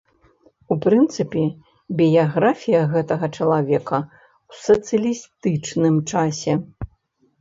[0.75, 1.43] У прынцыпе,
[1.99, 3.97] біяграфія гэтага чалавека
[4.49, 6.53] ў сацыялістычным часе.